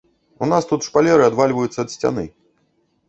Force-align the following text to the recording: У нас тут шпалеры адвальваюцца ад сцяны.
У 0.45 0.47
нас 0.53 0.63
тут 0.71 0.87
шпалеры 0.87 1.27
адвальваюцца 1.29 1.79
ад 1.85 1.95
сцяны. 1.97 2.25